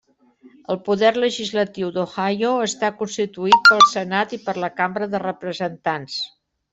El 0.75 0.77
poder 0.85 1.09
legislatiu 1.23 1.91
d'Ohio 1.97 2.53
està 2.69 2.89
constituït 3.01 3.61
pel 3.69 3.83
Senat 3.91 4.33
i 4.39 4.39
per 4.47 4.57
la 4.65 4.71
Cambra 4.81 5.09
de 5.13 5.21
Representants. 5.25 6.17